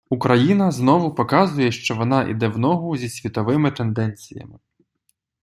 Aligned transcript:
Україна 0.09 0.71
знову 0.71 1.13
показує, 1.15 1.71
що 1.71 1.95
вона 1.95 2.23
іде 2.29 2.47
в 2.47 2.57
ногу 2.57 2.97
зі 2.97 3.09
світовими 3.09 3.71
тенденціями. 3.71 4.59